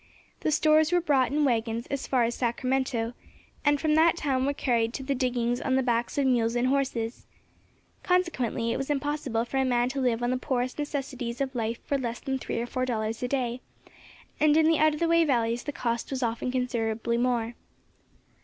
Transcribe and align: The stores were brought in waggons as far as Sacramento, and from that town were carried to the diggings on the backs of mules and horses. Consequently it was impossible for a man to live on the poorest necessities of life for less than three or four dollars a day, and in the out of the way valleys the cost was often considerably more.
The 0.39 0.49
stores 0.49 0.91
were 0.91 0.99
brought 0.99 1.31
in 1.31 1.45
waggons 1.45 1.85
as 1.91 2.07
far 2.07 2.23
as 2.23 2.33
Sacramento, 2.33 3.13
and 3.63 3.79
from 3.79 3.93
that 3.93 4.17
town 4.17 4.47
were 4.47 4.53
carried 4.53 4.95
to 4.95 5.03
the 5.03 5.13
diggings 5.13 5.61
on 5.61 5.75
the 5.75 5.83
backs 5.83 6.17
of 6.17 6.25
mules 6.25 6.55
and 6.55 6.69
horses. 6.69 7.27
Consequently 8.01 8.71
it 8.71 8.77
was 8.77 8.89
impossible 8.89 9.45
for 9.45 9.57
a 9.57 9.63
man 9.63 9.89
to 9.89 10.01
live 10.01 10.23
on 10.23 10.31
the 10.31 10.37
poorest 10.37 10.79
necessities 10.79 11.39
of 11.39 11.53
life 11.53 11.77
for 11.85 11.99
less 11.99 12.19
than 12.19 12.39
three 12.39 12.59
or 12.59 12.65
four 12.65 12.83
dollars 12.83 13.21
a 13.21 13.27
day, 13.27 13.61
and 14.39 14.57
in 14.57 14.65
the 14.67 14.79
out 14.79 14.95
of 14.95 14.99
the 14.99 15.07
way 15.07 15.23
valleys 15.23 15.61
the 15.65 15.71
cost 15.71 16.09
was 16.09 16.23
often 16.23 16.49
considerably 16.51 17.19
more. 17.19 17.53